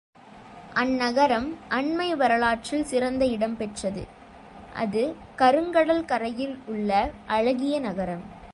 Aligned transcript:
அந்நகரம் 0.73 1.47
அண்மை 1.69 2.15
வரலாற்றில் 2.15 2.85
சிறந்த 2.85 3.25
இடம் 3.25 3.57
பெற்றது, 3.57 4.03
அது 4.73 5.15
கருங்கடல் 5.37 6.05
கரையில் 6.05 6.57
உள்ள 6.65 7.11
அழகிய 7.27 7.79
நகரம். 7.79 8.23